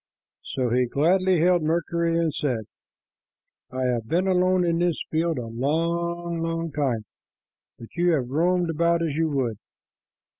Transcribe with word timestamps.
So 0.55 0.71
he 0.71 0.85
gladly 0.87 1.37
hailed 1.37 1.61
Mercury 1.61 2.17
and 2.17 2.33
said, 2.33 2.65
"I 3.69 3.83
have 3.83 4.07
been 4.07 4.25
alone 4.27 4.65
in 4.65 4.79
this 4.79 4.99
field 5.11 5.37
a 5.37 5.45
long, 5.45 6.39
long 6.41 6.71
time, 6.71 7.05
but 7.77 7.89
you 7.95 8.13
have 8.13 8.29
roamed 8.31 8.71
about 8.71 9.03
as 9.03 9.13
you 9.15 9.29
would. 9.29 9.59